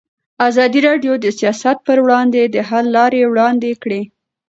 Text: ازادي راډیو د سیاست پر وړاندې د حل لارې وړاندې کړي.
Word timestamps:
ازادي 0.47 0.79
راډیو 0.87 1.13
د 1.19 1.25
سیاست 1.39 1.77
پر 1.87 1.97
وړاندې 2.05 2.41
د 2.45 2.57
حل 2.69 2.85
لارې 2.97 3.21
وړاندې 3.31 3.71
کړي. 3.83 4.01